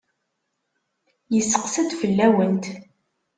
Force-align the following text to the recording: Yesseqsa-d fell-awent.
Yesseqsa-d 1.33 1.91
fell-awent. 2.01 2.65